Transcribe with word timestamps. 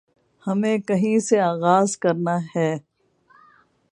ہمیں 0.47 0.77
کہیں 0.77 1.17
سے 1.19 1.39
آغاز 1.41 1.97
کرنا 1.97 2.37
ہے 2.55 2.71